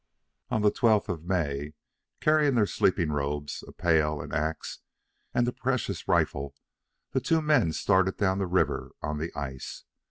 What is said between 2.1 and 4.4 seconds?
carrying their sleeping robes, a pail, an